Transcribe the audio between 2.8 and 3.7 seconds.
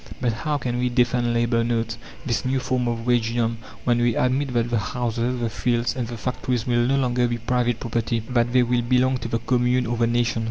of wagedom,